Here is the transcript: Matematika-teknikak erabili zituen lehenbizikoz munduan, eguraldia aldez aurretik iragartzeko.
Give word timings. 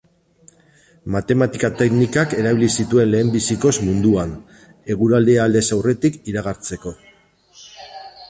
Matematika-teknikak 1.15 2.33
erabili 2.43 2.69
zituen 2.83 3.11
lehenbizikoz 3.11 3.73
munduan, 3.89 4.33
eguraldia 4.95 5.45
aldez 5.49 5.65
aurretik 5.79 6.17
iragartzeko. 6.33 6.95